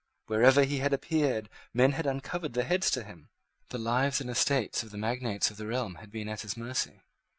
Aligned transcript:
Wherever 0.25 0.63
he 0.63 0.79
had 0.79 0.93
appeared, 0.93 1.47
men 1.75 1.91
had 1.91 2.07
uncovered 2.07 2.53
their 2.53 2.63
heads 2.63 2.89
to 2.89 3.03
him. 3.03 3.29
The 3.69 3.77
lives 3.77 4.19
and 4.19 4.31
estates 4.31 4.81
of 4.81 4.89
the 4.89 4.97
magnates 4.97 5.51
of 5.51 5.57
the 5.57 5.67
realm 5.67 5.93
had 6.01 6.09
been 6.09 6.27
at 6.27 6.41
his 6.41 6.57
mercy. 6.57 7.03